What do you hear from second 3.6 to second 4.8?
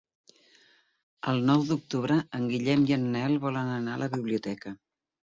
anar a la biblioteca.